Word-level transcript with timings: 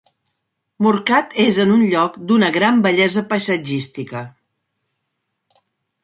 Morcat 0.85 1.33
és 1.41 1.57
en 1.63 1.73
un 1.73 1.83
lloc 1.91 2.15
d'una 2.31 2.49
gran 2.55 2.81
bellesa 2.85 3.23
paisatgística. 3.33 4.23